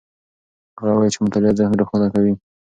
هغه 0.79 0.91
وویل 0.93 1.13
چې 1.15 1.19
مطالعه 1.25 1.57
ذهن 1.59 1.73
روښانه 1.79 2.07
کوي. 2.13 2.33